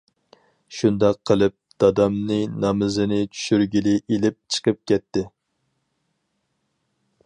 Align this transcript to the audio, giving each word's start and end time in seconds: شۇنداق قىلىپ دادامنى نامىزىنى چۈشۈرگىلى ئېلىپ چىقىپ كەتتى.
شۇنداق 0.77 1.19
قىلىپ 1.31 1.55
دادامنى 1.83 2.39
نامىزىنى 2.65 3.21
چۈشۈرگىلى 3.37 3.95
ئېلىپ 4.01 4.41
چىقىپ 4.57 4.83
كەتتى. 4.93 5.29